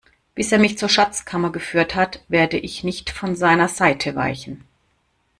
[0.33, 4.63] Bis er mich zur Schatzkammer geführt hat, werde ich nicht von seiner Seite weichen.